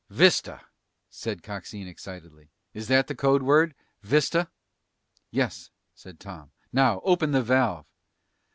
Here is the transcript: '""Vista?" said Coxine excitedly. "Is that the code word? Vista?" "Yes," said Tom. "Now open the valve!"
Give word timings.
'""Vista?" 0.09 0.61
said 1.11 1.43
Coxine 1.43 1.87
excitedly. 1.87 2.49
"Is 2.73 2.87
that 2.87 3.05
the 3.05 3.13
code 3.13 3.43
word? 3.43 3.75
Vista?" 4.01 4.49
"Yes," 5.29 5.69
said 5.93 6.19
Tom. 6.19 6.49
"Now 6.73 7.01
open 7.03 7.33
the 7.33 7.43
valve!" 7.43 7.85